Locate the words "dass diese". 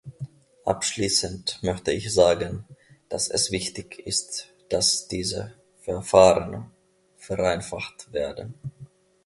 4.69-5.53